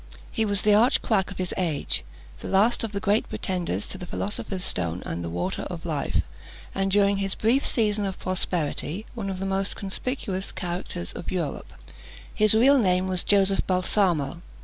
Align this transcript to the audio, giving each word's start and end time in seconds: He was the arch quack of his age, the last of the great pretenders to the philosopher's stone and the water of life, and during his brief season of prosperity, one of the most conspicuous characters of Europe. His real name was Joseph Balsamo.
He 0.31 0.45
was 0.45 0.63
the 0.63 0.73
arch 0.73 1.03
quack 1.03 1.29
of 1.29 1.37
his 1.37 1.53
age, 1.57 2.03
the 2.39 2.47
last 2.47 2.83
of 2.83 2.91
the 2.91 2.99
great 2.99 3.29
pretenders 3.29 3.85
to 3.89 3.99
the 3.99 4.07
philosopher's 4.07 4.63
stone 4.63 5.03
and 5.05 5.23
the 5.23 5.29
water 5.29 5.61
of 5.69 5.85
life, 5.85 6.23
and 6.73 6.89
during 6.89 7.17
his 7.17 7.35
brief 7.35 7.63
season 7.67 8.05
of 8.05 8.17
prosperity, 8.17 9.05
one 9.13 9.29
of 9.29 9.37
the 9.37 9.45
most 9.45 9.75
conspicuous 9.75 10.51
characters 10.51 11.11
of 11.13 11.31
Europe. 11.31 11.71
His 12.33 12.55
real 12.55 12.79
name 12.79 13.07
was 13.07 13.23
Joseph 13.23 13.61
Balsamo. 13.67 14.41